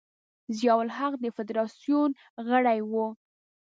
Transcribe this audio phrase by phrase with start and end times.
[0.57, 2.09] ضیا الحق د فدراسیون
[2.49, 2.93] غړی و.